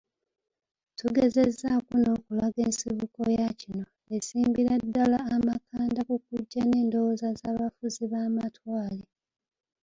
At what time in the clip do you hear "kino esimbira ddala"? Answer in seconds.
3.59-5.19